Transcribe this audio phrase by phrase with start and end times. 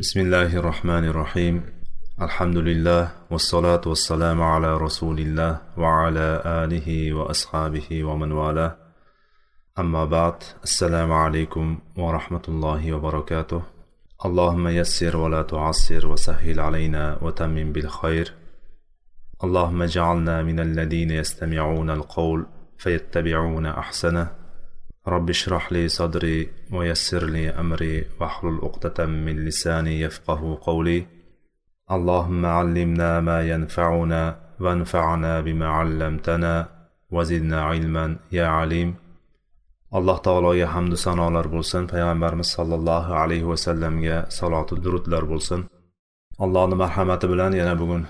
[0.00, 1.62] بسم الله الرحمن الرحيم
[2.22, 8.76] الحمد لله والصلاة والسلام على رسول الله وعلى آله وأصحابه ومن والاه
[9.78, 13.62] أما بعد السلام عليكم ورحمة الله وبركاته
[14.24, 18.34] اللهم يسر ولا تعسر وسهل علينا وتمم بالخير
[19.44, 22.46] اللهم اجعلنا من الذين يستمعون القول
[22.78, 24.45] فيتبعون أحسنه
[25.08, 31.06] رب اشرح لي صدري ويسر لي أمري واحلل عقدة من لساني يفقه قولي
[31.90, 36.68] اللهم علمنا ما ينفعنا وانفعنا بما علمتنا
[37.10, 38.94] وزدنا علما يا عليم
[39.98, 45.60] alloh taologa hamdu sanolar bo'lsin payg'ambarimiz sollallohu alayhi vasallamga salotu durudlar bo'lsin
[46.44, 48.02] allohni marhamati bilan yana bugun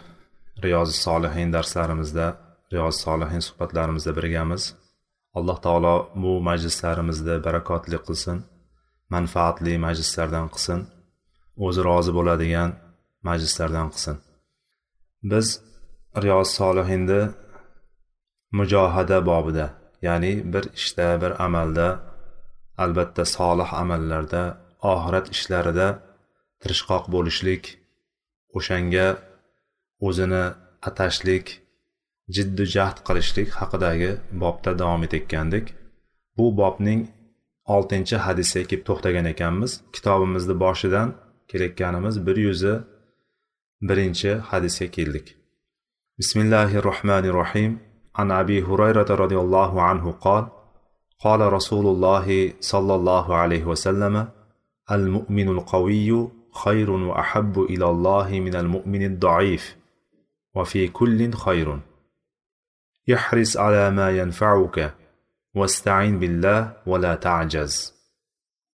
[0.64, 2.26] riyozi solihin darslarimizda
[2.72, 4.62] riyozi solihin suhbatlarimizda birgamiz
[5.38, 8.38] alloh taolo bu majlislarimizni barakotli qilsin
[9.14, 10.80] manfaatli majlislardan qilsin
[11.66, 12.70] o'zi rozi bo'ladigan
[13.28, 14.16] majlislardan qilsin.
[15.30, 15.46] Biz
[16.24, 17.22] riyoz solihinni
[18.58, 19.66] mujohada bobida
[20.06, 21.88] ya'ni bir ishda bir amalda
[22.84, 24.42] albatta solih amallarda
[24.92, 25.88] oxirat ishlarida
[26.60, 27.64] tirishqoq bo'lishlik
[28.58, 29.08] o'shanga
[30.06, 30.44] o'zini
[30.88, 31.46] atashlik
[32.35, 34.11] jiddu jahd qilishlik haqidagi
[34.43, 35.65] bobda davom etayotgandik
[36.37, 37.01] bu bobning
[37.75, 41.07] oltinchi hadisiga kelib to'xtagan ekanmiz kitobimizni boshidan
[41.49, 42.73] kelayotganimiz bir yuzi
[43.89, 45.27] birinchi hadisga keldik
[46.19, 47.71] bismillahi rohmanir rohim
[48.19, 50.43] عن أبي هريرة رضي الله عنه قال
[51.19, 54.27] قال رسول الله صلى الله عليه وسلم
[54.91, 56.29] المؤمن القوي
[56.63, 59.77] خير وأحب إلى الله من المؤمن الضعيف
[60.55, 61.79] وفي كل خير
[63.14, 64.94] احرص على ما ينفعك
[65.54, 67.94] واستعن بالله ولا تعجز.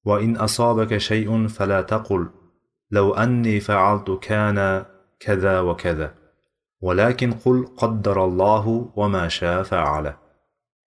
[0.04, 2.28] وإن أصابك شيء فلا تقل
[2.90, 4.84] لو أني فعلت كان
[5.20, 6.14] كذا وكذا.
[6.80, 10.14] ولكن قل قدر الله وما شاء فعل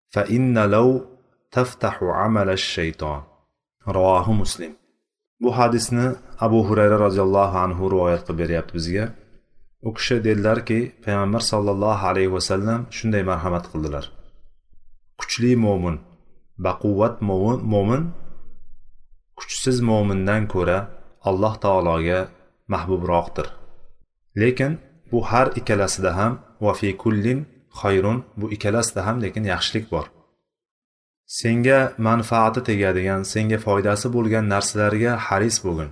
[0.10, 1.06] فإن لو
[1.52, 3.22] تفتح عمل الشيطان.
[3.88, 4.74] رواه مسلم.
[5.44, 8.80] Bu hadisni abu hurayra roziyallohu anhu rivoyat qilib beryapti
[9.88, 14.06] u kishi dedilarki payg'ambar sollallohu alayhi vasallam shunday marhamat qildilar.
[15.20, 15.96] Kuchli mo'min
[16.66, 18.04] baquvvat mo'min mo'min
[19.40, 20.78] kuchsiz mo'mindan ko'ra
[21.30, 22.20] alloh taologa
[22.74, 23.48] mahbubroqdir
[24.42, 24.72] lekin
[25.12, 26.34] bu har ikkalasida ham
[26.66, 27.40] va fi kullin
[27.82, 30.06] xayrun bu ikkalasida ham lekin yaxshilik bor.
[31.40, 35.90] Senga manfaati tegadigan senga foydasi bo'lgan narsalarga haris bo'lgin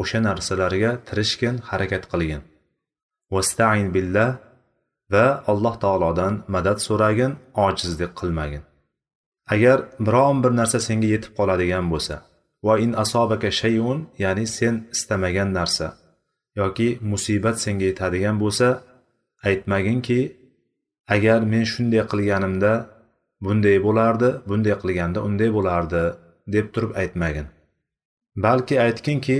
[0.00, 2.42] o'sha narsalarga tirishgin harakat qilgin.
[3.34, 4.30] Vastain billah
[5.12, 7.32] va alloh taolodan madad so'ragin
[7.66, 8.62] ojizlik qilmagin.
[9.54, 12.16] Agar biron bir narsa senga yetib qoladigan bo'lsa
[12.66, 15.86] va in asobaka shayun ya'ni sen istamagan narsa
[16.60, 18.68] yoki musibat senga yetadigan bo'lsa
[19.48, 20.20] aytmaginki
[21.14, 22.72] agar men shunday qilganimda
[23.44, 26.02] bunday bo'lardi bunday qilganda unday bo'lardi
[26.54, 27.46] deb turib aytmagin.
[28.44, 29.38] Balki aytginki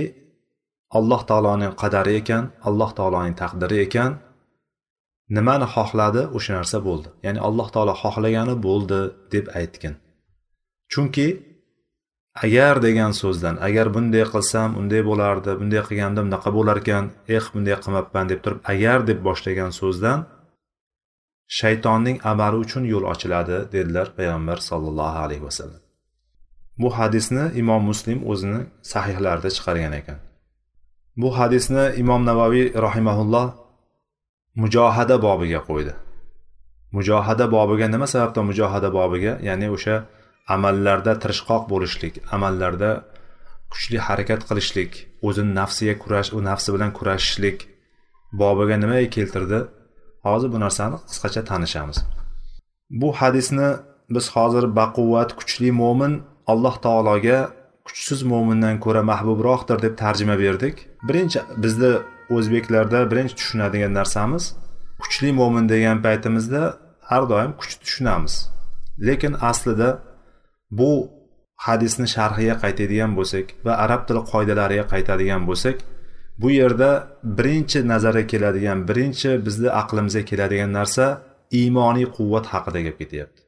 [0.97, 4.11] alloh taoloning qadari ekan alloh taoloning taqdiri ekan.
[5.35, 6.21] Nimani xohladi?
[6.37, 7.09] O'sha narsa bo'ldi.
[7.25, 8.99] Ya'ni alloh taolo xohlagani bo'ldi
[9.33, 9.95] deb aytgin.
[10.91, 11.27] Chunki
[12.45, 17.03] agar degan so'zdan agar bunday qilsam unday bo'lardi bunday qilganda bunaqa bo'larkan
[17.35, 20.19] eh bunday qilmabman deb turib agar deb boshlagan so'zdan
[21.59, 25.81] shaytonning amali uchun yo'l ochiladi dedilar payg'ambar sollallohu alayhi vasallam.
[26.81, 30.19] Bu hadisni imom muslim o'zini sahihlarida chiqargan ekan.
[31.17, 33.47] Bu hadisni imom navaviy rahimaulloh
[34.61, 35.93] mujohada bobiga qo'ydi.
[36.95, 39.33] Mujohada bobiga nima sababdan mujohada bobiga?
[39.47, 39.95] Ya'ni o'sha
[40.55, 42.89] amallarda tirishqoq bo'lishlik amallarda
[43.71, 44.91] kuchli harakat qilishlik
[45.27, 47.57] o'zini nafsiga kurash u nafsi bilan kurashishlik
[48.41, 49.59] bobiga nimaga keltirdi?
[50.27, 51.97] Hozir bu narsani qisqacha tanishamiz.
[53.01, 53.69] Bu hadisni
[54.15, 56.13] biz hozir baquvvat kuchli mo'min
[56.51, 57.39] alloh taologa
[57.87, 60.75] kuchsiz mo'mindan ko'ra mahbubroqdir deb tarjima berdik.
[61.07, 61.91] Birinchi bizni
[62.35, 64.43] o'zbeklarda birinchi tushunadigan narsamiz
[65.01, 66.61] kuchli mo'min degan paytimizda
[67.09, 68.33] har doim kuch tushunamiz.
[69.07, 69.89] Lekin aslida
[70.79, 70.91] bu
[71.65, 75.77] hadisni sharhiga qaytadigan bo'lsak va arab tili qoidalariga qaytadigan bo'lsak
[76.41, 76.89] bu yerda
[77.37, 81.05] birinchi nazarga keladigan birinchi bizni aqlimizga keladigan narsa
[81.59, 83.41] iymoniy quvvat haqida gap ketyapti.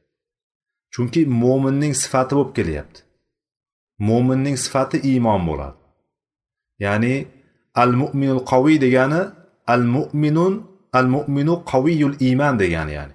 [0.94, 3.03] Chunki mo'minning sifati bo'lib kelyapti.
[4.08, 5.78] Mo'minning sifati iymon bo'ladi.
[6.84, 7.14] Ya'ni
[7.82, 9.22] al mu'minul qaviy degani
[9.74, 10.54] al mu'minun
[10.98, 13.14] al mu'minu qaviyul iymon degani ya'ni.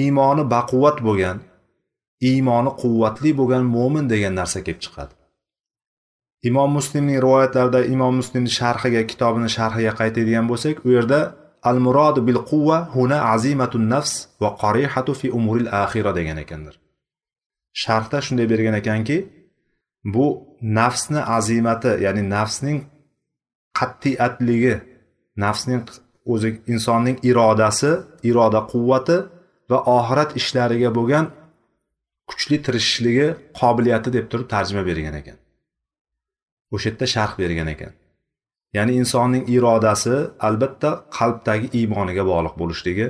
[0.00, 1.38] Iymoni baquvvat bo'lgan
[2.30, 5.12] iymoni quvvatli bo'lgan mo'min degan narsa kelib chiqadi.
[6.48, 11.20] Imom muslimning rivoyatlarida imom muslimni sharhiga kitobini sharhiga qaytadigan bo'lsak u yerda
[11.70, 14.12] al murodu bil quvva huna azimatun nafs
[14.42, 16.74] va qarihatu fi umuril axira degan ekanlar
[17.82, 19.16] sharhda shunday bergan ekanki
[20.04, 20.26] bu
[20.62, 22.78] nafsni azimati ya'ni nafsning
[23.78, 24.74] qat'iyatligi
[25.44, 25.82] nafsning
[26.32, 27.90] o'zi insonning irodasi
[28.30, 29.16] iroda quvvati
[29.70, 31.24] va oxirat ishlariga bo'lgan
[32.30, 33.26] kuchli tirishishligi
[33.60, 35.38] qobiliyati deb turib tarjima bergan ekan.
[36.74, 37.92] O'sha yerda sharh bergan ekan.
[38.76, 40.16] Ya'ni insonning irodasi
[40.48, 43.06] albatta qalbdagi iymoniga bog'liq bo'lishligi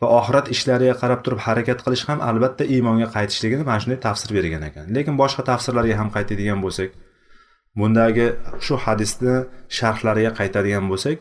[0.00, 4.62] va oxirat ishlariga qarab turib harakat qilish ham albatta iymonga qaytishligini mana shunday tafsir bergan
[4.68, 4.84] ekan.
[4.96, 6.90] Lekin boshqa tafsirlarga ham qaytadigan bo'lsak
[7.80, 8.26] bundagi
[8.66, 9.36] shu hadisni
[9.78, 11.18] sharhlariga qaytadigan bo'lsak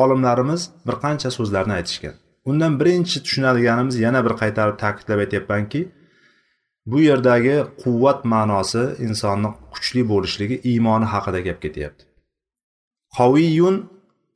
[0.00, 2.14] olimlarimiz bir qancha so'zlarni aytishgan.
[2.50, 5.80] Undan birinchi tushunadiganimiz yana bir qaytarib ta'kidlab aytyapmanki
[6.90, 12.04] bu yerdagi quvvat ma'nosi insonni kuchli bo'lishligi iymoni haqida gap ketyapti.
[13.18, 13.76] Qoviyun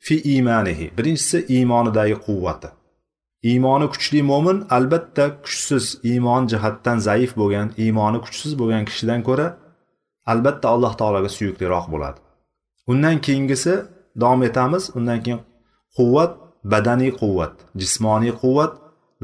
[0.06, 0.86] fi imanihi.
[0.98, 2.68] Birinchisi iymonidagi quvvati.
[3.42, 9.46] Iymoni kuchli mo'min albatta kuchsiz iymon jihatdan zaif bo'lgan iymoni kuchsiz bo'lgan kishidan ko'ra
[10.32, 12.18] albatta alloh taologa suyukliroq bo'ladi.
[12.90, 13.74] Undan keyingisi
[14.20, 15.40] davom etamiz undan keyin
[15.96, 16.32] quvvat
[16.72, 18.72] badaniy quvvat jismoniy quvvat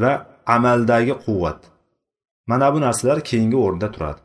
[0.03, 0.13] va
[0.55, 1.59] amaldagi quvvat.
[2.51, 4.21] Mana bu narsalar keyingi o'rinda turadi.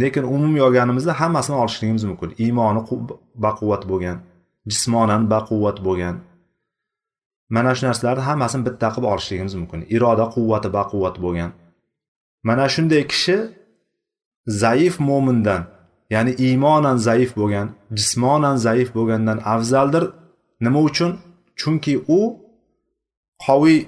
[0.00, 2.30] Lekin umumiy olganimizda hammasini olishligimiz mumkin.
[2.44, 2.80] Iymoni
[3.44, 4.18] baquvvat bo'lgan
[4.70, 6.16] jismonan baquvvat bo'lgan
[7.54, 9.80] mana shu narsalarni hammasini bitta qilib olishligimiz mumkin.
[9.96, 11.50] Iroda quvvati baquvvat bo'lgan.
[12.48, 13.36] Mana shunday kishi
[14.62, 15.62] zaif mo'mindan
[16.14, 17.66] ya'ni iymonan zaif bo'lgan
[17.98, 20.04] jismonan zaif bo'lgandan afzaldir.
[20.64, 21.10] Nima uchun?
[21.60, 22.20] Chunki u
[23.44, 23.78] qoviy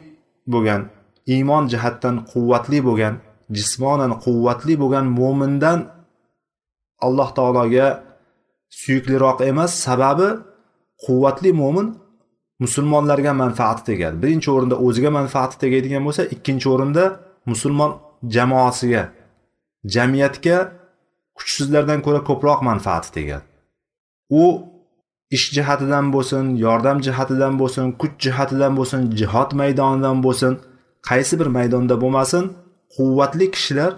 [0.53, 0.81] bo'lgan
[1.35, 3.15] iymon jihatdan quvvatli bo'lgan
[3.57, 5.79] jismonan quvvatli bo'lgan mo'mindan
[7.07, 7.87] alloh taologa
[8.81, 9.73] suyukliroq emas.
[9.87, 10.29] Sababi
[11.05, 11.87] quvvatli mo'min
[12.63, 14.17] musulmonlarga manfaati tegadi.
[14.23, 17.05] Birinchi o'rinda o'ziga manfaati tegadigan bo'lsa ikkinchi o'rinda
[17.51, 17.91] musulmon
[18.37, 19.03] jamoasiga
[19.95, 20.57] jamiyatga
[21.39, 23.45] kuchsizlardan ko'ra ko'proq manfaati tegadi.
[24.43, 24.45] U
[25.37, 30.53] ish jihatidan bo'lsin yordam jihatidan bo'lsin kuch jihatidan bo'lsin jihod maydonidan bo'lsin
[31.11, 32.45] qaysi bir maydonda bo'lmasin
[32.97, 33.93] quvvatli kishilar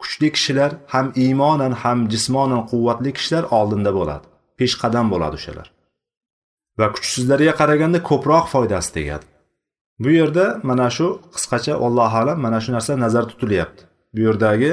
[0.00, 4.24] kuchli kishilar ham iymonan ham jismonan quvvatli kishilar oldinda bo'ladi.
[4.58, 5.66] Peshqadam bo'ladi o'shalar.
[6.78, 9.26] Va kuchsizlarga qaraganda ko'proq foydasi tegadi
[10.00, 13.82] bu yerda mana shu qisqacha allohu alam mana shu narsa nazarda tutilyapti.
[14.14, 14.70] Bu yerdagi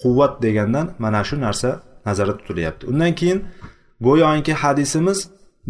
[0.00, 1.70] quvvat degandan mana shu narsa
[2.06, 2.82] nazarda tutilyapti.
[2.90, 3.38] Undan keyin
[4.06, 5.18] go'yoki hadisimiz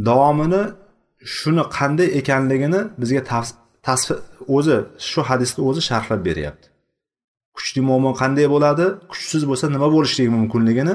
[0.09, 0.63] davomini
[1.37, 3.23] shuni qanday ekanligini bizga
[3.87, 4.19] tasvir
[4.57, 4.77] o'zi
[5.11, 6.67] shu hadisni o'zi sharhlab beryapti.
[7.57, 10.95] Kuchli mo'min qanday bo'ladi kuchsiz bo'lsa nima bo'lishligi mumkinligini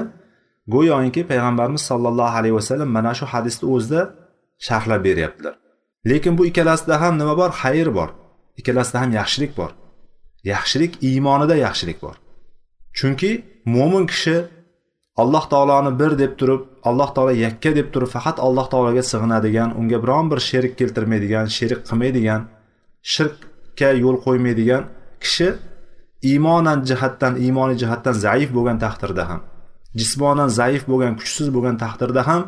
[0.74, 4.00] go'yoki payg'ambarimiz sollallohu alayhi vasallam mana shu hadisni o'zida
[4.66, 5.54] sharhlab beryaptilar.
[6.10, 7.50] Lekin bu ikkalasida ham nima bor?
[7.62, 8.10] Xayr bor.
[8.60, 9.70] Ikkalasida ham yaxshilik bor.
[10.52, 12.16] Yaxshilik iymonida yaxshilik bor.
[12.98, 13.30] Chunki
[13.74, 14.36] mo'min kishi
[15.22, 19.98] alloh taoloni bir deb turib alloh taolo yakka deb turib faqat alloh taologa sig'inadigan unga
[20.04, 22.42] biron bir sherik keltirmaydigan sherik qilmaydigan
[23.14, 24.82] shirkka yo'l qo'ymaydigan
[25.24, 25.48] kishi
[26.30, 29.40] iymonan jihatdan iymoniy jihatdan zaif bo'lgan taqdirda ham
[30.00, 32.42] jismonan zaif bo'lgan kuchsiz bo'lgan taqdirda ham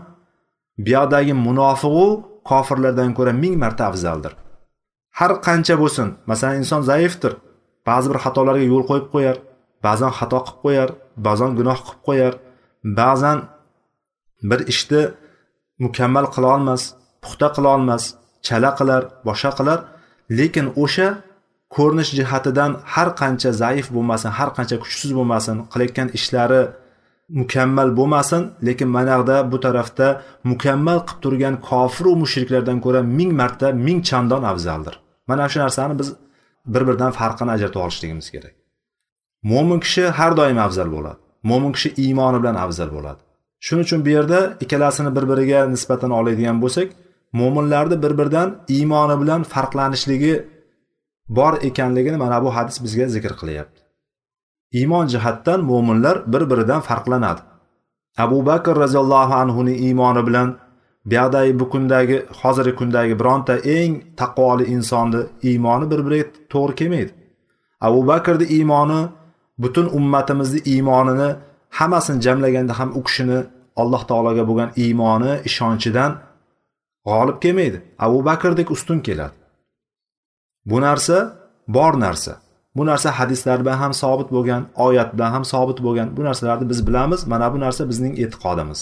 [0.87, 2.07] buyoqdagi munofiqu
[2.51, 4.33] kofirlardan ko'ra ming marta afzaldir.
[5.19, 7.33] Har qancha bo'lsin masalan inson zaifdir.
[7.89, 9.37] Ba'zi bir xatolarga yo'l qo'yib qo'yar
[9.87, 10.89] ba'zan xato qilib qo'yar
[11.27, 12.33] ba'zan gunoh qilib qo'yar.
[12.99, 13.39] Ba'zan
[14.51, 15.03] bir ishni
[15.85, 16.83] mukammal qila olmas
[17.23, 18.03] puxta qila olmas
[18.47, 19.79] chala qilar boshqa qilar.
[20.39, 21.09] Lekin o'sha
[21.77, 26.63] ko'rinish jihatidan har qancha zaif bo'lmasin har qancha kuchsiz bo'lmasin qilayotgan ishlari
[27.41, 30.07] mukammal bo'lmasin lekin mana yoqda bu tarafda
[30.51, 34.95] mukammal qilib turgan kofiru mushriklardan ko'ra ming marta ming chandon afzaldir.
[35.29, 36.09] Mana shu narsani biz
[36.75, 38.55] bir biridan farqini ajratib olishligimiz kerak.
[39.51, 41.19] Mo'min kishi har doim afzal bo'ladi.
[41.51, 43.21] Mo'min kishi iymoni bilan afzal bo'ladi.
[43.67, 46.89] Shuning uchun bu yerda ikkalasini bir biriga nisbatan oladigan bo'lsak
[47.41, 50.35] mo'minlarni bir biridan iymoni bilan farqlanishligi
[51.39, 53.82] bor ekanligini mana bu hadis bizga zikr qilyapti.
[54.79, 57.41] Iymon jihatdan mo'minlar bir biridan farqlanadi.
[58.25, 60.49] Abu bakr roziyallohu anhuning iymoni bilan
[61.11, 67.13] buyoqdagi bu kundagi hozirgi kundagi bironta eng taqvoli insonni iymoni bir biriga to'g'ri kelmaydi.
[67.87, 69.01] Abu bakrni iymoni
[69.63, 71.31] butun ummatimizni iymonini
[71.79, 73.39] hammasini jamlaganda ham u kishini
[73.77, 76.13] alloh taologa bo'lgan iymoni ishonchidan
[77.09, 77.79] g'olib kelmaydi.
[77.99, 79.37] Abu bakrdek ustun keladi.
[80.71, 81.17] Bu narsa
[81.77, 82.33] bor narsa.
[82.77, 86.09] Bu narsa hadislar bilan ham sobit bo'lgan oyat bilan ham sobit bo'lgan.
[86.17, 88.81] Bu narsalarni biz bilamiz mana bu narsa bizning e'tiqodimiz.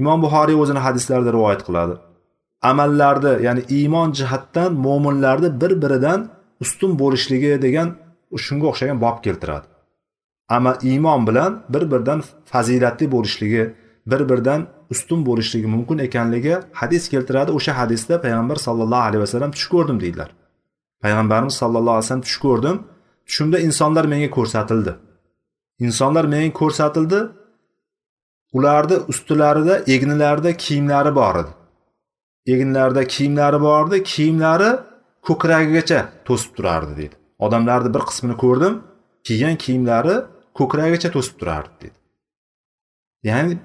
[0.00, 1.94] Imom buxoriy o'zini hadislarida rivoyat qiladi.
[2.70, 6.20] Amallarni ya'ni iymon jihatdan mo'minlarni bir biridan
[6.64, 7.88] ustun bo'lishligi degan
[8.46, 9.66] shunga o'xshagan bob keltiradi.
[10.56, 12.20] Ammo iymon bilan bir biridan
[12.52, 13.62] fazilatli bo'lishligi
[14.10, 14.60] bir biridan
[14.92, 17.50] ustun bo'lishligi mumkin ekanligi hadis keltiradi.
[17.58, 20.30] O'sha hadisda payg'ambar sallallohu alayhi vasallam tush ko'rdim deydilar.
[21.02, 22.76] Payg'ambarimiz sallallohu alayhi vasallam tush ko'rdim.
[23.26, 24.92] Tushimda insonlar menga ko'rsatildi.
[25.86, 27.20] Insonlar menga ko'rsatildi.
[28.56, 31.52] Ularni ustilarida egnilarida kiyimlari bor edi.
[32.54, 34.70] Egnlarida kiyimlari bor edi kiyimlari
[35.28, 38.74] ko'kragigacha to'sib turardi deydi odamlarni bir qismini ko'rdim
[39.26, 40.14] kiygan kiyimlari
[40.58, 41.98] ko'kragigacha to'sib turardi deydi
[43.28, 43.58] ya'ni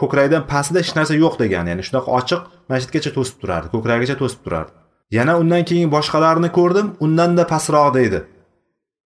[0.00, 2.42] ko'kragidan pastida hech narsa yo'q degani ya'ni shunaqa ochiq
[2.72, 4.76] masjidgacha to'sib turardi ko'kragigacha to'sib turardi.
[5.10, 8.20] Yana undan keyin boshqalarini ko'rdim undanda pastroq deydi.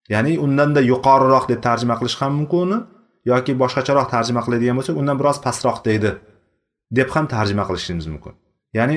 [0.08, 2.70] Ya'ni undanda yuqoriroq deb tarjima qilish ham mumkin
[3.30, 6.10] yoki boshqacharoq tarjima qiladigan bo'lsak undan biroz pastroq deydi
[6.98, 8.32] deb ham tarjima qilishimiz mumkin.
[8.78, 8.96] Ya'ni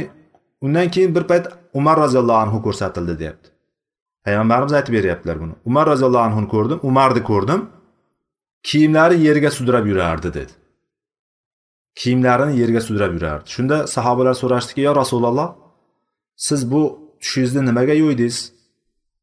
[0.66, 1.46] undan keyin bir payt
[1.80, 3.48] umar roziyallohu anhu ko'rsatildi deyapti.
[4.26, 5.54] Payg'ambarimiz aytib beryaptilar buni.
[5.70, 7.62] Umar roziyallohu anhuni ko'rdim umarni ko'rdim.
[8.64, 10.54] Kiyimlari yerga sudrab yurardi dedi.
[12.00, 13.48] Kiyimlarini yerga sudrab yurardi.
[13.56, 15.48] Shunda sahobalar so'rashdiki yo rasululloh
[16.36, 16.82] siz bu
[17.22, 18.62] tushingizni nimaga yo'ydingiz?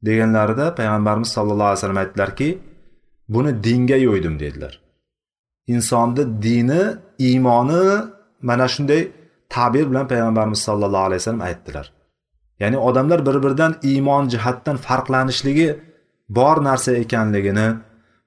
[0.03, 2.59] deganlarida payg'ambarimiz sallallohu alayhi vasallam aytdilarki
[3.29, 4.81] buni dinga yo'ydim dedilar.
[5.67, 6.83] Insonni dini
[7.19, 7.83] iymoni
[8.43, 9.03] mana shunday
[9.55, 11.87] ta'bir bilan payg'ambarimiz sallallohu alayhi vasallam aytdilar.
[12.61, 15.69] Ya'ni odamlar bir biridan iymon jihatdan farqlanishligi
[16.29, 17.69] bor narsa ekanligini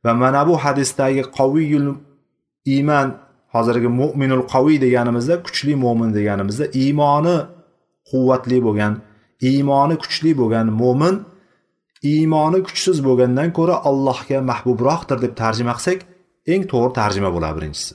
[0.05, 1.87] va mana bu hadisdagi qoviyul
[2.73, 3.07] iymon
[3.55, 7.37] hozirgi mo'minul qaviy deganimizda kuchli mo'min deganimizda iymoni
[8.11, 8.93] quvvatli bo'lgan
[9.49, 11.15] iymoni kuchli bo'lgan mo'min
[12.13, 15.99] iymoni kuchsiz bo'lgandan ko'ra allohga mahbubroqdir deb tarjima qilsak
[16.53, 17.93] eng to'g'ri tarjima bo'ladi birinchisi.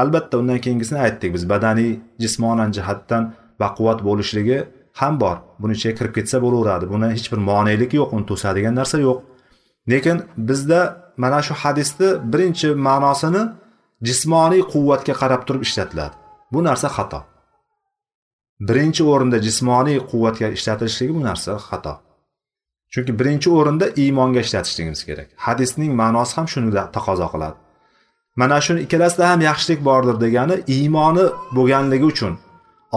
[0.00, 1.92] Albatta undan keyingisini aytdik biz badaniy
[2.22, 3.22] jismonan jihatdan
[3.62, 4.58] baquvvat bo'lishligi
[5.00, 5.36] ham bor.
[5.60, 6.84] Buni ichiga kirib ketsa bo'laveradi.
[6.92, 9.18] Buni hech bir monelik yo'q uni to'sadigan narsa yo'q.
[9.90, 10.16] Lekin
[10.48, 10.80] bizda
[11.22, 13.42] mana shu hadisni birinchi ma'nosini
[14.08, 16.14] jismoniy quvvatga qarab turib ishlatiladi.
[16.52, 17.20] Bu narsa xato.
[18.60, 21.94] Birinchi o'rinda jismoniy quvvatga ishlatilishligi bu narsa xato.
[22.92, 25.28] Chunki birinchi o'rinda iymonga ishlatishligimiz kerak.
[25.36, 27.56] Hadisning ma'nosi ham shuni taqozo qiladi.
[28.40, 31.24] Mana shuni ikkalasida ham yaxshilik bordir degani iymoni
[31.56, 32.32] bo'lganligi uchun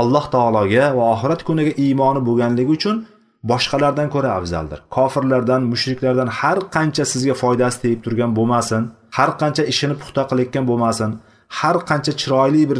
[0.01, 2.95] alloh taologa va oxirat kuniga iymoni bo'lganligi uchun
[3.51, 4.79] boshqalardan ko'ra afzaldir.
[4.95, 8.81] Kofirlardan mushriklardan har qancha sizga foydasi tegib turgan bo'lmasin
[9.17, 11.09] har qancha ishini puxta qilayotgan bo'lmasin
[11.59, 12.79] har qancha chiroyli bir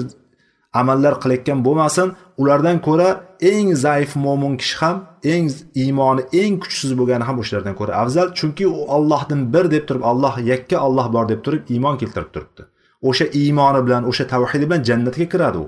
[0.81, 2.07] amallar qilayotgan bo'lmasin
[2.41, 3.09] ulardan ko'ra
[3.51, 4.97] eng zaif mo'min kishi ham
[5.33, 5.47] eng
[5.83, 8.27] iymoni eng kuchsiz bo'lgani ham o'shalardan ko'ra afzal.
[8.39, 12.63] Chunki u Allohdan bir deb turib alloh yakka Alloh bor deb turib iymon keltirib turibdi.
[13.09, 15.67] O'sha iymoni bilan o'sha tavhidi bilan jannatga kiradi u.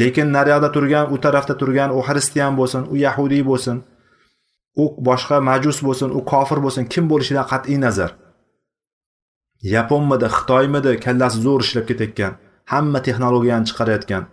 [0.00, 3.76] Lekin naryoqda turgan u tarafda turgan u xristian bo'lsin u yahudiy bo'lsin
[4.82, 8.10] u boshqa majus bo'lsin u kofir bo'lsin kim bo'lishidan qat'iy nazar.
[9.74, 12.32] Yaponmidi xitoymidi kallasi zo'r ishlab ketayotgan
[12.72, 14.24] hamma texnologiyani chiqarayotgan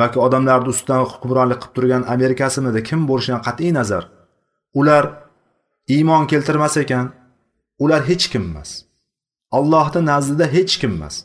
[0.00, 4.04] yoki odamlarni ustidan hukmronlik qilib turgan amerikasimidi kim bo'lishidan qat'iy nazar?
[4.80, 5.04] Ular
[5.94, 7.06] iymon keltirmas ekan
[7.84, 8.70] ular hech kim emas.
[9.58, 11.16] Allohni nazdida hech kim emas.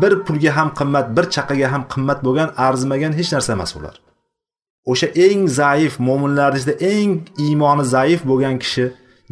[0.00, 3.94] Bir pulga ham qimmat bir chaqaga ham qimmat bo'lgan arzimagan hech narsa emas ular.
[4.90, 7.12] O'sha eng zaif mo'minlarni ichida eng
[7.46, 8.84] iymoni zaif bo'lgan kishi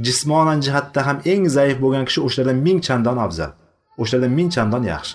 [0.05, 3.51] jismonan jihatda ham eng zaif bo'lgan kishi o'shalardan ming chandon afzal
[4.03, 5.15] o'shalardan ming chandon yaxshi.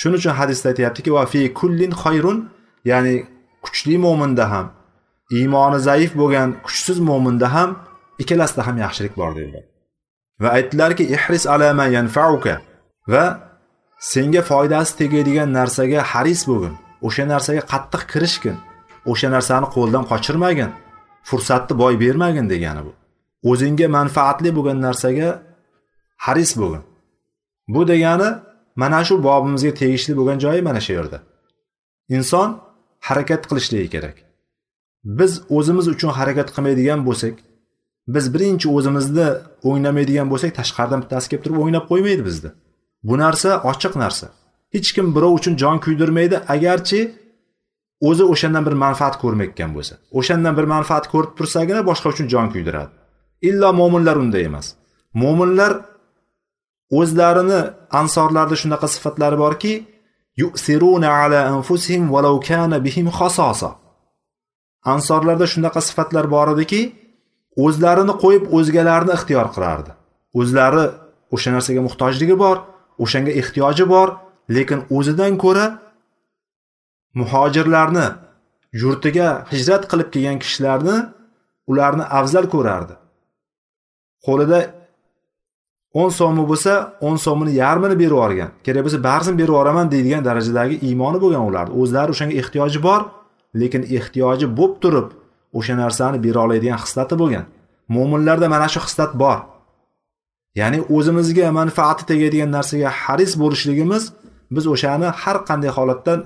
[0.00, 2.38] Shuning uchun hadisda aytyaptiki va fi kullin xoyrun
[2.90, 3.14] ya'ni
[3.64, 4.66] kuchli mo'minda ham
[5.38, 7.70] iymoni zaif bo'lgan kuchsiz mo'minda ham
[8.22, 9.64] ikkalasida ham yaxshilik bor dedilar
[10.42, 12.54] va aytdilarki ihris ala ma yanfauka
[13.12, 13.24] va
[14.12, 16.74] senga foydasi tegadigan narsaga haris bo'lgin
[17.06, 18.56] o'sha narsaga qattiq kirishgin
[19.10, 20.70] o'sha narsani qo'ldan qochirmagin
[21.28, 22.92] fursatni boy bermagin degani bu.
[23.50, 25.28] O'zingga manfaatli bo'lgan narsaga
[26.26, 26.82] haris bo'lgin
[27.74, 28.28] bu degani
[28.76, 31.18] mana shu bobimizga tegishli bo'lgan joyi mana shu yerda.
[32.16, 32.48] Inson
[33.08, 34.16] harakat qilishligi kerak.
[35.18, 37.34] Biz o'zimiz uchun harakat qilmaydigan bo'lsak
[38.14, 39.28] biz birinchi o'zimizni
[39.68, 42.50] o'ynamaydigan bo'lsak tashqaridan bittasi kelib turib o'ynab qo'ymaydi bizni
[43.08, 44.26] bu narsa ochiq narsa.
[44.74, 47.00] Hech kim birov uchun jon kuydirmaydi agarchi
[48.08, 49.94] o'zi o'shandan bir manfaat ko'rmayotgan bo'lsa.
[50.18, 52.92] O'shandan bir manfaat ko'rib tursagina boshqa uchun jon kuydiradi.
[53.48, 54.66] Illo mo'minlar unday emas.
[55.22, 55.72] Mo'minlar
[56.98, 57.60] o'zlarini
[58.00, 59.72] ansorlarda shunaqa sifatlari borki
[60.42, 63.70] yusiruna ala anfusihim walau kana bihim xososa
[64.94, 66.80] ansorlarda shunaqa sifatlar bor ediki
[67.64, 69.90] o'zlarini qo'yib o'zgalarni ixtiyor qilardi
[70.40, 70.84] o'zlari
[71.34, 72.56] o'sha narsaga muhtojligi bor
[73.04, 74.08] o'shanga ehtiyoji bor
[74.56, 75.66] lekin o'zidan ko'ra
[77.20, 78.06] muhojirlarni
[78.82, 80.96] yurtiga hijrat qilib kelgan kishilarni
[81.70, 82.94] ularni afzal ko'rardi.
[84.26, 84.58] Qo'lida
[86.00, 86.72] o'n so'mi bo'lsa
[87.06, 88.50] o'n so'mini yarmini berib yuborgan.
[88.66, 91.72] Kerak bo'lsa barisini berib yuboraman deydigan darajadagi iymoni bo'lgan ularni.
[91.80, 93.00] O'zlari o'shanga ehtiyoji bor
[93.60, 95.08] lekin ehtiyoji bo'lib turib
[95.58, 97.44] o'sha narsani bera oladigan xislati bo'lgan.
[97.94, 99.38] Mo'minlarda mana shu xislat bor.
[100.60, 104.02] Ya'ni o'zimizga manfaati tegadigan narsaga haris bo'lishligimiz
[104.54, 106.18] biz o'shani har qanday holatdan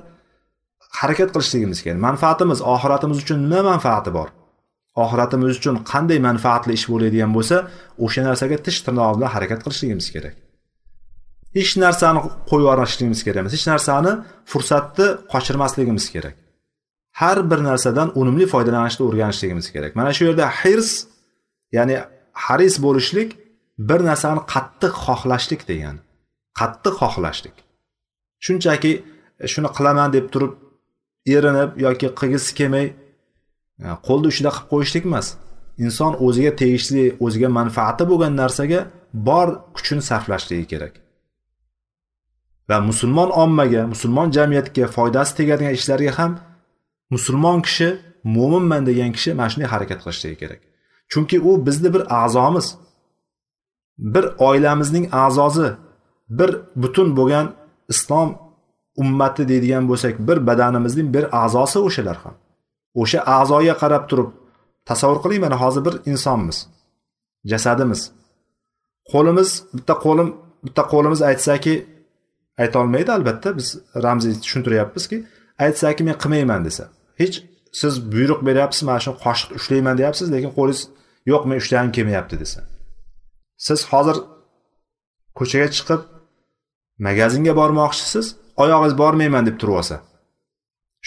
[0.98, 4.28] harakat qilishligimiz kerak manfaatimiz oxiratimiz uchun nima manfaati bor?
[5.02, 7.56] Oxiratimiz uchun qanday manfaatli ish bo'ladigan bo'lsa
[8.04, 10.34] o'sha narsaga tish tirnoq bilan harakat qilishligimiz kerak.
[11.56, 14.12] Hech narsani qo'yib yuborishligimiz kerak emas hech narsani
[14.52, 16.34] fursatni qochirmasligimiz kerak.
[17.20, 19.90] Har bir narsadan unumli foydalanishni o'rganishligimiz kerak.
[19.98, 20.90] Mana shu yerda hirs
[21.76, 21.96] ya'ni
[22.44, 23.30] haris bo'lishlik
[23.88, 26.00] bir narsani qattiq xohlashlik degani.
[26.60, 27.56] Qattiq xohlashlik.
[28.46, 28.92] Shunchaki
[29.52, 30.52] shuni qilaman deb turib
[31.36, 32.86] erinib yoki qilgisi kelmay
[34.06, 35.26] qo'lni ushida qilib qo'yishlik emas
[35.84, 38.80] inson o'ziga tegishli o'ziga manfaati bo'lgan narsaga
[39.28, 40.94] bor kuchini sarflashligi kerak.
[42.68, 46.32] Va musulmon ommaga musulmon jamiyatga foydasi tegadigan ishlarga ham
[47.14, 47.88] musulmon kishi
[48.36, 50.60] mo'minman degan kishi mana shunday harakat qilishligi kerak.
[51.12, 52.66] Chunki u bizni bir a'zomiz.
[54.14, 55.68] Bir oilamizning a'zosi
[56.38, 56.50] bir
[56.82, 57.46] butun bo'lgan
[57.92, 58.28] islom
[59.02, 62.34] ummati deydigan bo'lsak bir badanimizning bir a'zosi o'shalar ham.
[63.00, 64.30] O'sha a'zoga qarab turib
[64.88, 66.58] tasavvur qiling mana hozir bir insonmiz
[67.50, 68.00] jasadimiz.
[69.12, 70.28] Qo'limiz bitta qo'lim
[70.66, 71.74] bitta qo'limiz aytsaki
[72.62, 73.68] aytolmaydi albatta biz
[74.04, 75.16] ramziy tushuntiryapmizki
[75.64, 76.84] aytsaki men qilmayman desa.
[77.20, 77.36] Hech
[77.80, 80.82] siz buyruq beryapsiz mana shu qoshiq ushlayman deyapsiz lekin qo'lingiz
[81.30, 82.58] yo'q men ushlagim kelmayapti desa.
[83.66, 84.16] Siz hozir
[85.38, 86.00] ko'chaga chiqib
[87.06, 88.26] magazinga bormoqchisiz
[88.62, 89.96] oyog'ingiz bormayman deb turib olsa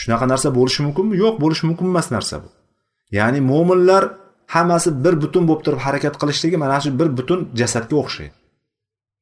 [0.02, 1.14] shunaqa narsa bo'lishi mumkinmi?
[1.24, 2.50] Yo'q bo'lishi mumkin emas narsa bu.
[3.18, 4.04] Ya'ni mo'minlar
[4.56, 8.36] hammasi bir butun bo'lib turib harakat qilishligi mana shu bir butun jasadga o'xshaydi.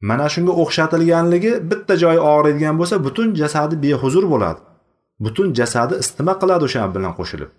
[0.09, 4.61] Mana shunga o'xshatilganligi bitta joyi og'riydigan bo'lsa butun jasadi behuzur bo'ladi.
[5.25, 7.49] Butun jasadi istima qiladi o'sha bilan qo'shilib.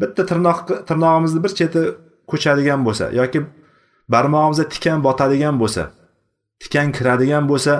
[0.00, 1.82] Bitta tirnoq tirnog'imizni bir cheti
[2.30, 3.40] ko'chadigan bo'lsa yoki
[4.12, 5.82] barmog'imizda tikan botadigan bo'lsa
[6.62, 7.72] tikan kiradigan bo'lsa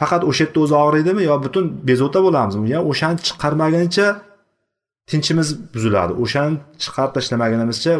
[0.00, 2.66] faqat o'sha yerda o'zi og'riydimi yo butun bezovta bo'lamizmi?
[2.74, 4.06] Ya o'shani chiqarmaguncha
[5.10, 7.92] tinchimiz buziladi o'shani chiqarib tashlamagunimizcha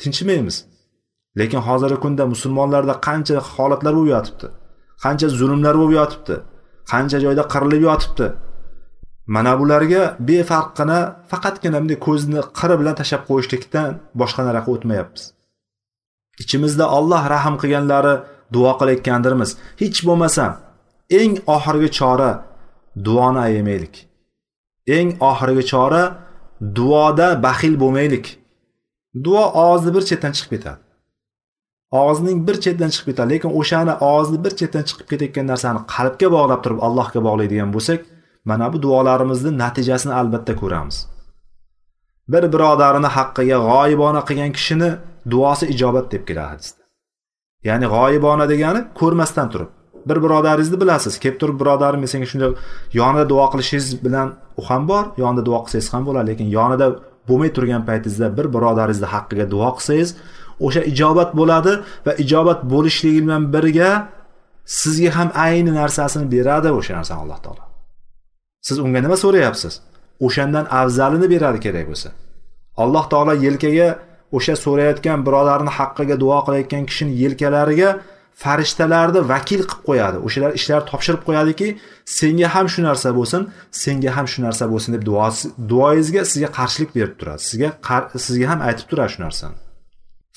[0.00, 0.56] tinchimaymiz.
[1.40, 4.46] Lekin hozirgi kunda musulmonlarda qancha holatlar bo'lib yotibdi
[5.04, 6.34] qancha zulmlar bo'lib yotibdi
[6.92, 8.26] qancha joyda qirilib yotibdi.
[9.34, 10.98] Mana bularga befarqqina
[11.30, 13.88] faqatgina bunday ko'zni qiri bilan tashlab qo'yishlikdan
[14.20, 15.22] boshqa nariyoqqa o'tmayapmiz.
[16.42, 18.14] Ichimizda olloh rahm qilganlari
[18.54, 19.50] duo qilayotgandirmiz.
[19.82, 20.50] Hech bo'lmasam
[21.20, 22.30] eng oxirgi chora
[23.06, 23.96] duoni ayamaylik
[24.86, 26.02] eng oxirgi chora
[26.76, 28.26] duoda baxil bo'lmaylik.
[29.24, 30.80] Duo og'izni bir chetdan chiqib ketadi.
[32.00, 36.60] Og'izning bir chetidan chiqib ketadi lekin o'shani og'izni bir chetdan chiqib ketayotgan narsani qalbga bog'lab
[36.64, 38.00] turib allohga bog'laydigan bo'lsak
[38.50, 40.96] mana bu duolarimizni natijasini albatta ko'ramiz.
[42.32, 44.90] Bir birodarini haqqiga g'oyibona qilgan kishini
[45.32, 46.82] duosi ijobat deb keladi hadisda.
[47.68, 49.70] Ya'ni g'oyibona degani ko'rmasdan turib
[50.08, 51.18] bir birodaringizni bilasiz.
[51.22, 52.52] Kelib turib birodarim men senga shunday
[53.00, 54.28] yonida duo qilishingiz bilan
[54.60, 56.26] u ham bor yonida duo qilsangiz ham bo'ladi.
[56.30, 56.86] Lekin yonida
[57.28, 60.10] bo'lmay turgan paytingizda bir birodaringizni haqqiga duo qilsangiz
[60.66, 61.72] o'sha ijobat bo'ladi
[62.06, 63.90] va ijobat bo'lishligi bilan birga
[64.80, 67.64] sizga ham ayni narsasini beradi o'sha narsani alloh taolo.
[68.66, 69.74] Siz unga nima so'rayapsiz?
[70.26, 72.08] O'shandan afzalini beradi kerak bo'lsa.
[72.82, 73.88] Alloh taolo yelkaga
[74.36, 77.90] o'sha so'rayotgan birodarni haqqiga duo qilayotgan kishini yelkalariga
[78.34, 80.18] farishtalarni vakil qilib qo'yadi.
[80.26, 81.68] O'shalar ishlar topshirib qo'yadiki
[82.18, 83.42] senga ham shu narsa bo'lsin
[83.82, 85.04] senga ham shu narsa bo'lsin deb
[85.70, 87.40] duoyingizga sizga qarshilik berib turadi.
[87.50, 87.68] Sizga
[88.26, 89.56] sizga ham aytib turadi shu narsani.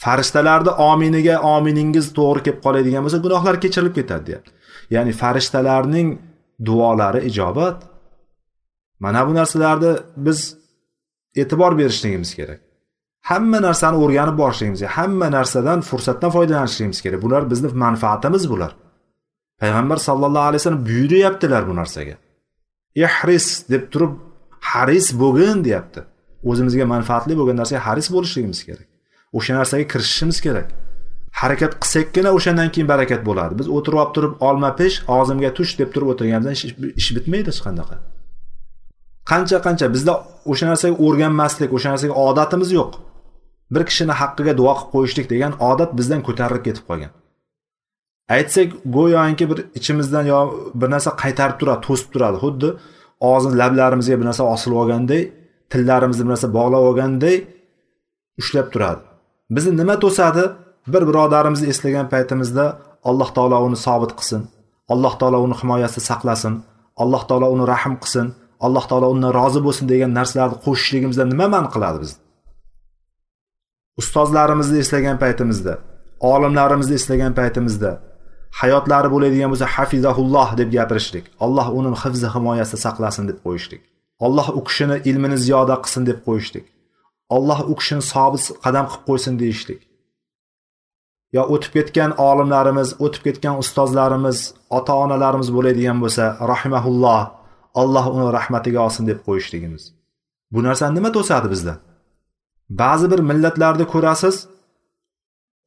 [0.04, 4.52] Farishtalarni ominiga ominingiz to'g'ri kelib qoladigan bo'lsa gunohlar kechirilib ketadi deyapti.
[4.96, 6.08] Ya'ni farishtalarning
[6.68, 7.78] duolari ijobat.
[9.04, 9.92] Mana bu narsalarni
[10.26, 10.40] biz
[11.42, 12.60] e'tibor berishligimiz kerak.
[13.30, 14.98] Hamma narsani o'rganib borishligimiz kerak.
[14.98, 17.20] Hamma narsadan fursatdan foydalanishligimiz kerak.
[17.26, 18.72] Bular bizni manfaatimiz bular.
[19.62, 22.16] Payg'ambar sallallohu alayhi vasallam buyuryaptilar bu narsaga.
[23.04, 24.14] Ihris deb turib
[24.72, 26.02] haris bo'lgin deyapti.
[26.50, 28.88] O'zimizga manfaatli bo'lgan narsaga haris bo'lishligimiz kerak.
[29.38, 30.68] O'sha narsaga kirishishimiz kerak.
[31.42, 33.54] Harakat qilsakkina o'shandan keyin barakat bo'ladi.
[33.60, 36.56] Biz o'tirib olib turib olma pish og'zimga tush deb turib o'tirganimizdan
[37.02, 37.96] ish bitmaydi hech qanaqa.
[39.32, 40.14] Qancha qancha bizda
[40.52, 42.92] o'sha narsaga o'rganmaslik o'sha narsaga odatimiz yo'q.
[43.74, 47.12] Bir kishini haqqiga duo qilib qo'yishlik degan odat bizdan ko'tarilib ketib qolgan.
[48.36, 50.40] Aytsak go'yoki bir ichimizdan yo
[50.80, 52.38] bir narsa qaytarib turadi to'sib turadi.
[52.44, 52.70] Xuddi
[53.32, 55.22] og'zini lablarimizga bir narsa osilib olganday
[55.72, 57.36] tillarimizni bir narsa bog'lab olganday
[58.42, 59.02] ushlab turadi.
[59.56, 60.44] Bizni nima to'sadi?
[60.94, 62.66] Bir birodarimizni eslagan paytimizda
[63.10, 64.42] alloh taolo uni sobit qilsin
[64.94, 66.54] alloh taolo uni himoyasida saqlasin
[67.04, 68.28] alloh taolo uni rahm qilsin
[68.66, 72.20] alloh taolo undan rozi bo'lsin degan narsalarni qo'shishligimizdan nima man qiladi bizni?
[74.02, 75.74] Ustozlarimizni eslagan paytimizda
[76.20, 77.92] olimlarimizni eslagan paytimizda
[78.62, 83.82] hayotlari bo'ladigan bo'lsa hafizahulloh deb gapirishlik alloh uni hifzi himoyasida saqlasin deb qo'yishlik
[84.26, 86.66] alloh u kishini ilmini ziyoda qilsin deb qo'yishlik
[87.36, 89.82] alloh u kishini sobit qadam qilib qo'ysin deyishlik
[91.36, 94.38] yo o'tib ketgan olimlarimiz o'tib ketgan ustozlarimiz
[94.78, 97.22] ota onalarimiz bo'ladigan bo'lsa rahimahulloh
[97.82, 99.84] alloh uni rahmatiga olsin deb qo'yishligimiz.
[100.54, 101.78] Bu narsani nima to'sadi bizdan
[102.70, 104.36] ba'zi bir millatlarni ko'rasiz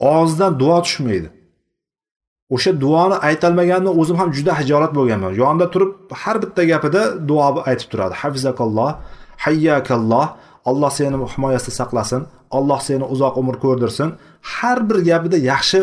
[0.00, 1.28] og'zidan duo tushmaydi.
[2.54, 5.32] O'sha duoni aytolmaganni o'zim ham juda hijolat bo'lganman.
[5.42, 5.90] Yonida turib
[6.22, 8.14] har bitta gapida duo aytib turadi.
[8.22, 8.90] Hafizakalloh
[9.44, 10.26] hayyakalloh
[10.70, 12.22] alloh seni himoyasida saqlasin
[12.58, 14.08] alloh seni uzoq umr ko'rdirsin.
[14.54, 15.78] Har bir gapida yaxshi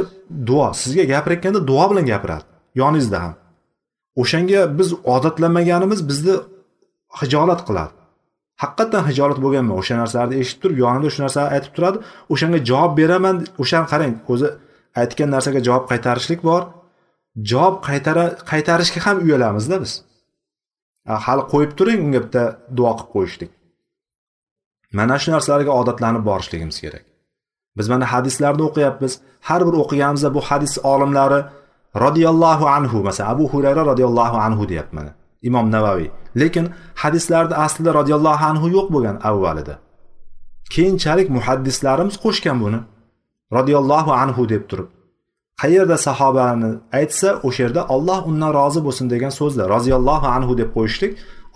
[0.47, 2.45] duo sizga gapirayotganda duo bilan gapiradi
[2.81, 3.33] yoningizda ham.
[4.21, 6.35] O'shanga biz odatlanmaganimiz bizni
[7.19, 7.93] hijolat qiladi.
[8.63, 11.97] Haqiqatdan hijolat bo'lganman o'sha narsalarni eshitib turib yonimda shu narsalarni aytib turadi.
[12.33, 13.35] O'shanga javob beraman.
[13.63, 14.47] O'shani qarang o'zi
[15.01, 16.61] aytgan narsaga javob qaytarishlik bor.
[17.51, 19.91] Javob qaytara qaytarishga ham uyalamizda biz.
[21.25, 22.43] Hali qo'yib turing unga bitta
[22.77, 23.51] duo qilib qo'yishlik.
[24.97, 27.05] Mana shu narsalarga odatlanib borishligimiz kerak.
[27.77, 29.13] Biz mana hadislarni o'qiyapmiz.
[29.47, 31.39] Har bir o'qiganimizda bu hadis olimlari
[32.05, 35.07] roziyallohu anhu masalan abu hurayra roziyallohu anhu deyapman
[35.49, 36.09] imom navaviy.
[36.41, 36.65] Lekin
[37.01, 39.75] hadislarda aslida roziyallohu anhu yo'q bo'lgan avvalida
[40.73, 42.79] keyinchalik muhaddislarimiz qo'shgan buni.
[43.57, 44.87] Roziyallohu anhu deb turib.
[45.61, 49.67] Qayerda sahobani aytsa o'sha yerda olloh undan rozi bo'lsin degan so'zlar.
[49.75, 51.11] Roziyallohu anhu deb qo'yishlik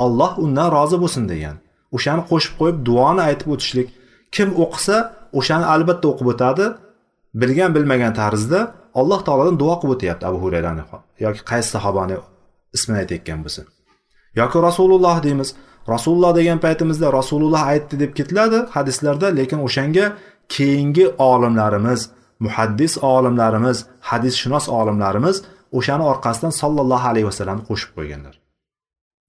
[0.05, 1.55] olloh undan rozi bo'lsin degan.
[1.95, 3.87] O'shani qo'shib qo'yib duoni aytib o'tishlik.
[4.35, 4.97] Kim o'qisa
[5.39, 6.65] o'shani albatta o'qib o'tadi.
[7.41, 8.59] Bilgan bilmagan tarzda
[8.99, 10.83] alloh taolodan duo qilib o'tyapti abu hurayrani
[11.25, 12.15] yoki qaysi sahobani
[12.75, 13.61] ismini aytayotgan bo'lsa.
[14.35, 15.55] Yoki rasululloh deymiz.
[15.89, 20.05] Rasululloh degan paytimizda rasululloh aytdi deb ketiladi hadislarda lekin o'shanga
[20.55, 23.77] keyingi olimlarimiz muhaddis olimlarimiz
[24.09, 25.43] hadisshunos olimlarimiz
[25.77, 28.35] o'shani orqasidan sollallohu alayhi vasallamni qo'shib qo'yganlar.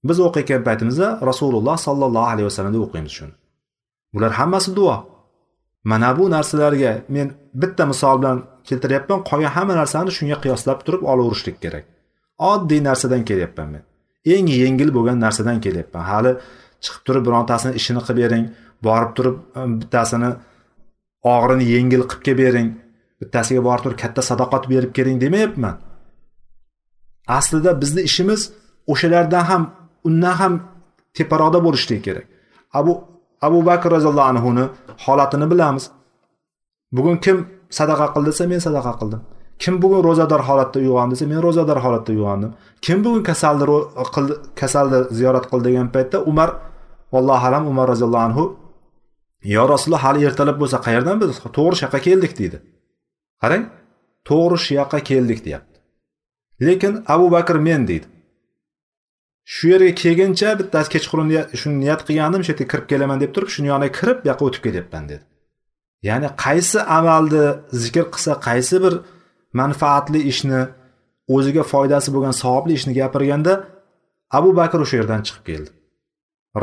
[0.07, 3.33] Biz o'qiyotgan paytimizda rasululloh sollallohu alayhi vasallam deb o'qiymiz shuni.
[4.13, 4.97] Bular hammasi duo.
[5.83, 7.27] Mana bu narsalarga men
[7.61, 8.37] bitta misol bilan
[8.67, 11.85] keltiryapman qolgan hamma narsani shunga qiyoslab turib olaverishlik kerak.
[12.51, 13.83] Oddiy narsadan kelyapman men.
[14.25, 16.03] Eng yengil bo'lgan narsadan kelyapman.
[16.11, 16.31] Hali
[16.83, 18.45] chiqib turib birontasini ishini qilib bering
[18.87, 20.29] borib turib e, bittasini
[21.33, 22.67] og'irini yengil qilib kelib bering
[23.21, 25.75] bittasiga borib turib katta sadoqat berib keling demayapman.
[27.37, 28.41] Aslida bizni ishimiz
[28.91, 29.63] o'shalardan ham
[30.07, 30.53] undan ham
[31.17, 32.25] teparoqda bo'lishligi kerak.
[32.79, 32.91] Abu
[33.47, 34.65] abu bakr roziyallohu anhuni
[35.05, 35.83] holatini bilamiz.
[36.95, 37.37] Bugun kim
[37.77, 39.21] sadaqa qildi desa men sadaqa qildim.
[39.63, 42.51] Kim bugun ro'zador holatda uyg'ondi desa men ro'zador holatda uyg'ondim.
[42.85, 43.65] Kim bugun kasalni
[44.61, 46.49] kasalni ziyorat qildi degan paytda umar
[47.13, 48.43] vallohu alam umar roziyallohu anhu
[49.55, 51.29] yo rasululloh hali ertalab bo'lsa qayerdan biz?
[51.57, 52.57] To'g'ri shu yoqqa keldik deydi.
[53.41, 53.63] Qarang
[54.29, 55.77] to'g'ri shu yoqqa keldik deyapti.
[56.67, 58.07] Lekin abu bakr men deydi.
[59.53, 61.27] Shu yerga kelguncha bittasi kechqurun
[61.61, 64.61] shuni niyat qilgandim shu yerga kirib kelaman deb turib shuni yoniga kirib bu yoqqa o'tib
[64.65, 65.23] ketyapman dedi.
[66.09, 67.45] Ya'ni qaysi amalni
[67.83, 68.93] zikr qilsa qaysi bir
[69.59, 70.61] manfaatli ishni
[71.35, 73.53] o'ziga foydasi bo'lgan savobli ishni gapirganda
[74.37, 75.71] abu bakr o'sha yerdan chiqib keldi.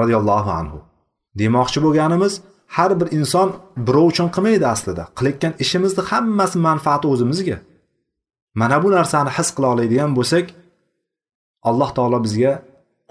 [0.00, 0.78] Roziyallohu anhu.
[1.40, 2.32] Demoqchi bo'lganimiz
[2.76, 3.48] har bir inson
[3.86, 5.04] birov uchun qilmaydi aslida.
[5.18, 7.58] Qilayotgan ishimizni hammasi manfaati o'zimizga.
[8.60, 10.46] Mana bu narsani his qila oladigan bo'lsak
[11.68, 12.52] alloh taolo bizga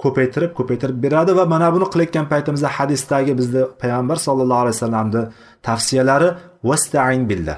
[0.04, 5.24] ko'paytirib ko'paytirib beradi va mana buni qilayotgan paytimizda hadisdagi bizni payg'ambar sallallohu alayhi vasallamni
[5.68, 6.30] tavsiyalari
[6.70, 7.58] vastain billah.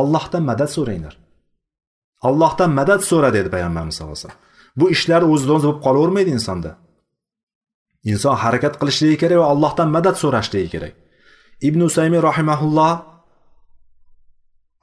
[0.00, 1.14] Allohdan madad so'ranglar.
[2.28, 4.42] Allohdan madad so'ra dedi payg'ambarimiz sallallohu alayhi vasallam.
[4.80, 6.70] Bu ishlar o'zidan o'zi bo'lib qolavermaydi insonda.
[8.10, 10.94] Inson harakat qilishligi kerak va allohdan madad so'rashligi kerak.
[11.68, 12.92] Ibn usaymi rahimaulloh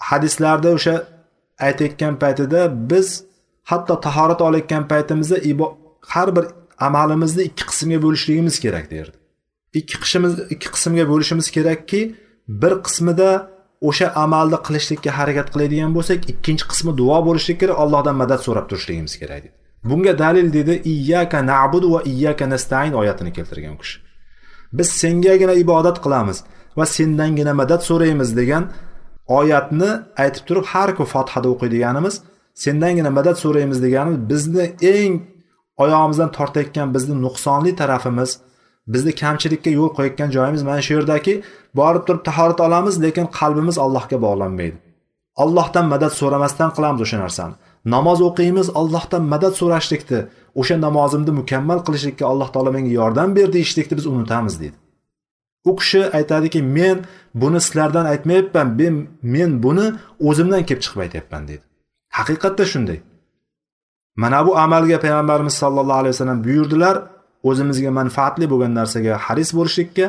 [0.09, 0.95] hadislarda o'sha
[1.67, 3.07] aytayotgan paytida biz
[3.71, 5.37] hatto tahorat olayotgan paytimizda
[6.13, 6.45] har bir
[6.87, 9.17] amalimizni ikki qismga bo'lishligimiz kerak derdi.
[9.79, 12.01] Ikki qismimiz ikki qismga bo'lishimiz kerakki
[12.47, 13.29] bir qismida
[13.89, 19.15] o'sha amalni qilishlikka harakat qiladigan bo'lsak ikkinchi qismi duo bo'lishligi kerak allohdan madad so'rab turishligimiz
[19.21, 23.99] kerak deydi bunga dalil dedi iyyaka na'budu va iyyaka nastain oyatini keltirgan u kishi.
[24.73, 26.37] Biz sengagina ibodat qilamiz
[26.77, 28.63] va sendangina madad so'raymiz degan
[29.39, 29.91] oyatni
[30.23, 32.15] aytib turib har kun fotihada o'qiydiganimiz
[32.63, 34.65] sendangina madad so'raymiz degani bizni
[34.95, 35.13] eng
[35.83, 38.31] oyog'imizdan tortayotgan bizni nuqsonli tarafimiz
[38.87, 41.33] bizni kamchilikka yo'l qo'yayotgan joyimiz mana shu yerdaki
[41.79, 44.77] borib turib tahorat olamiz lekin qalbimiz allohga bog'lanmaydi.
[45.43, 47.53] Allohdan madad so'ramasdan qilamiz o'sha narsani.
[47.85, 50.19] Namoz o'qiymiz allohdan madad so'rashlikni
[50.61, 54.77] o'sha namozimni mukammal qilishlikka alloh taolo menga yordam ber deyishlikni biz unutamiz deydi.
[55.69, 56.97] U kishi aytadiki men
[57.41, 58.95] buni sizlardan aytmayapman men
[59.35, 59.85] men buni
[60.29, 61.63] o'zimdan kelib chiqib aytyapman deydi.
[62.17, 62.99] Haqiqatda shunday.
[64.21, 66.95] Mana bu amalga payg'ambarimiz sollallohu alayhi vasallam buyurdilar
[67.49, 70.05] o'zimizga manfaatli bo'lgan narsaga haris bo'lishlikka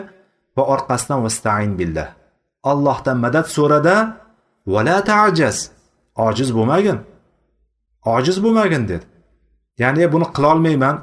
[0.57, 2.09] va orqasidan vastain billah
[2.70, 3.97] allohdan madad so'rada
[4.73, 5.57] vala tajaz
[6.27, 6.99] ojiz bo'lmagin
[8.05, 9.05] ojiz bo'lmagin dedi.
[9.83, 10.97] Ya'ni buni qilolmayman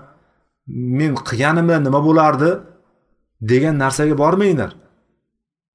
[1.00, 2.50] men qilganimda nima bo'lardi
[3.52, 4.72] degan narsaga bormanglar.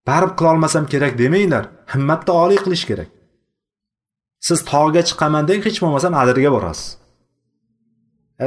[0.09, 3.09] Baribir qilolmasam kerak demanglar himmatni oliy qilish kerak.
[4.47, 6.87] Siz tog'ga chiqaman deng hech bo'lmasam adirga borasiz.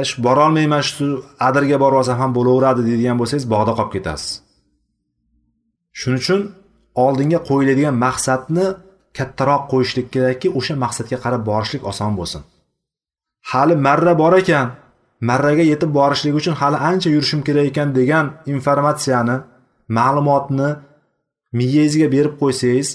[0.08, 1.06] Shu borolmayman shu
[1.48, 4.30] adirga borib olsam ham bo'laveradi deydigan bo'lsangiz bog'da qolib ketasiz.
[5.98, 6.40] Shuning uchun
[7.04, 8.66] oldinga qo'yiladigan maqsadni
[9.18, 12.42] kattaroq qo'yishlik kerakki o'sha maqsadga qarab borishlik oson bo'lsin.
[13.50, 14.66] Hali marra bor ekan
[15.28, 19.36] marraga yetib borishlik uchun hali ancha yurishim kerak ekan degan informatsiyani
[19.98, 20.68] ma'lumotni
[21.58, 22.88] miyangizga berib qo'ysangiz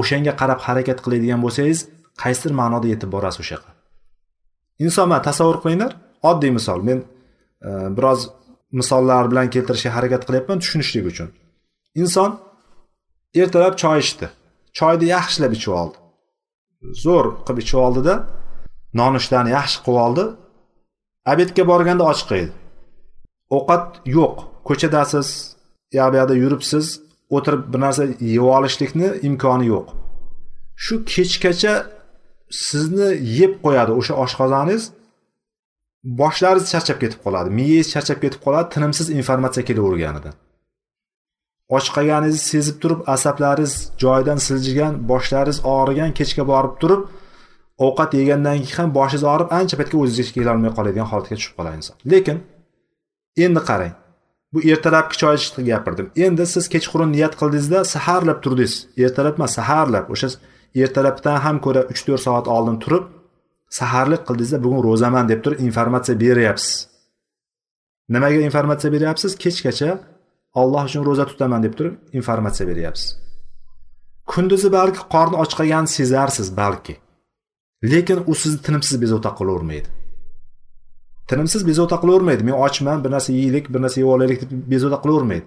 [0.00, 1.78] o'shanga qarab harakat qiladigan bo'lsangiz
[2.22, 3.70] qaysidir ma'noda yetib borasiz o'sha yoqqa
[4.84, 5.92] inson tasavvur qilinglar
[6.30, 6.80] oddiy misol.
[6.88, 6.98] Men
[7.68, 8.20] e, biroz
[8.78, 11.28] misollar bilan keltirishga harakat qilyapman tushunishlik uchun.
[12.00, 12.30] Inson
[13.42, 14.26] ertalab choy ichdi.
[14.78, 15.96] Choyni yaxshilab ichib oldi.
[17.04, 18.14] Zo'r qilib ichib oldida
[19.00, 20.24] nonushtani yaxshi qilib oldi.
[21.32, 22.52] Obedga borganda och qildi
[23.56, 24.34] ovqat yo'q.
[24.68, 25.28] Ko'chadasiz
[25.92, 26.86] ya bu yoqda yuribsiz.
[27.36, 29.86] O'tirib bir narsa yeb olishlikni imkoni yo'q.
[30.84, 31.74] Shu kechgacha
[32.66, 33.08] sizni
[33.40, 33.92] yeb qo'yadi.
[34.00, 34.82] O'sha oshqozoningiz
[36.04, 40.34] boshlaringiz charchab ketib qoladi miyangiz charchab ketib qoladi tinimsiz informatsiya kelaverganidan
[41.68, 47.02] och qolganingizni sezib turib asablaringiz joyidan siljigan boshlaringiz og'rigan kechga borib turib
[47.86, 51.96] ovqat yegandan keyin ham boshingiz og'rib ancha paytga o'zingizga kelolmay qoladigan holatga tushib qoladi inson
[52.12, 52.36] lekin
[53.44, 53.94] endi qarang
[54.54, 56.06] bu ertalabki choy ichishni gapirdim.
[56.24, 58.74] Endi siz kechqurun niyat qildingizda saharlab turdingiz.
[59.04, 60.04] Ertalab emas saharlab.
[60.14, 60.28] O'sha
[60.82, 63.04] ertalabdan ham ko'ra uch to'rt soat oldin turib
[63.78, 66.88] saharlik qildingizda bugun ro'zaman deb turib informatsiya beryapsiz.
[68.08, 69.32] Nimaga informatsiya beryapsiz?
[69.42, 69.90] Kechgacha
[70.60, 73.08] olloh uchun ro'za tutaman deb turib informatsiya beryapsiz.
[74.32, 76.94] Kunduzi balki qorni och qolganini sezarsiz balki.
[77.90, 79.88] Lekin u sizni tinimsiz bezovta qilavermaydi.
[81.28, 82.42] Tinimsiz bezovta qilavermaydi.
[82.48, 85.46] Men ochman bir narsa yeylik bir narsa yeb olaylik deb bezovta qilavermaydi.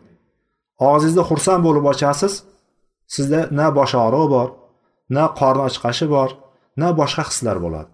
[0.89, 2.33] Og'zingizni xursand bo'lib ochasiz
[3.15, 4.47] sizda na bosh og'rig'i bor
[5.15, 6.29] na qorni ochqashi bor
[6.81, 7.89] na boshqa hislar bo'ladi.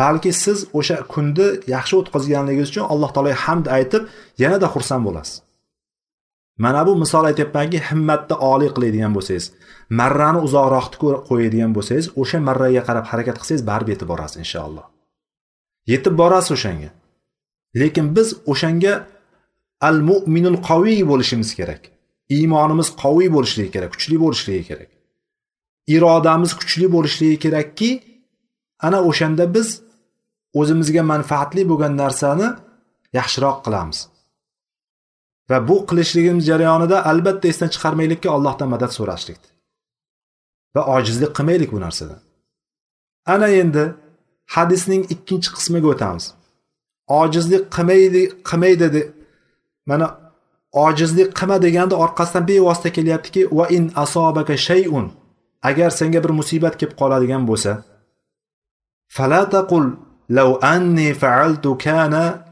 [0.00, 4.02] Balki siz o'sha kunni yaxshi o'tkazganligingiz uchun alloh taologa hamd aytib
[4.42, 5.36] yanada xursand bo'lasiz.
[6.64, 9.46] Mana bu misol aytyapmanki himmatni oliy qiladigan bo'lsangiz
[10.00, 10.96] marrani uzoqroqni
[11.28, 14.86] qo'yadigan bo'lsangiz o'sha marraga qarab harakat qilsangiz baribir yetib borasiz inshaalloh.
[15.92, 16.90] Yetib borasiz o'shanga.
[17.80, 18.92] Lekin biz o'shanga
[19.88, 21.82] al mu'minul qaviy bo'lishimiz kerak.
[22.36, 24.90] Iymonimiz qaviy bo'lishligi kerak kuchli bo'lishligi kerak.
[25.94, 27.90] Irodamiz kuchli bo'lishligi kerakki
[28.86, 29.68] ana o'shanda biz
[30.54, 32.48] o'zimizga manfaatli bo'lgan narsani
[33.18, 33.98] yaxshiroq qilamiz.
[35.50, 39.40] Va bu qilishligimiz jarayonida albatta esdan chiqarmaylikki allohdan madad so'rashlik.
[40.74, 42.20] Va ojizlik qilmaylik bu narsadan
[43.34, 43.84] ana endi
[44.56, 46.24] hadisning ikkinchi qismiga o'tamiz.
[47.20, 49.02] Ojizlik qilmaydi qilmaydi de,
[49.90, 50.06] mana
[50.72, 55.06] ojizlik qilma deganda orqasidan bevosita kelyaptiki va in asobaka shayun
[55.68, 57.72] agar senga bir musibat kelib qoladigan bo'lsa
[59.16, 59.84] fala taqul
[60.28, 62.40] لو أني فعلت كان